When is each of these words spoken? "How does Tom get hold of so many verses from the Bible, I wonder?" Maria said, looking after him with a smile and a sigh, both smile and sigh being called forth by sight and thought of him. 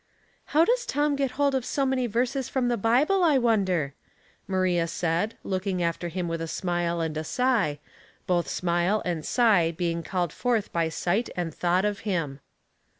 "How 0.55 0.65
does 0.65 0.87
Tom 0.87 1.15
get 1.15 1.29
hold 1.37 1.53
of 1.53 1.63
so 1.63 1.85
many 1.85 2.07
verses 2.07 2.49
from 2.49 2.69
the 2.69 2.75
Bible, 2.75 3.23
I 3.23 3.37
wonder?" 3.37 3.93
Maria 4.47 4.87
said, 4.87 5.37
looking 5.43 5.83
after 5.83 6.07
him 6.07 6.27
with 6.27 6.41
a 6.41 6.47
smile 6.47 7.01
and 7.01 7.15
a 7.15 7.23
sigh, 7.23 7.77
both 8.25 8.47
smile 8.47 9.03
and 9.05 9.23
sigh 9.23 9.69
being 9.69 10.01
called 10.01 10.33
forth 10.33 10.73
by 10.73 10.89
sight 10.89 11.29
and 11.35 11.53
thought 11.53 11.85
of 11.85 11.99
him. 11.99 12.39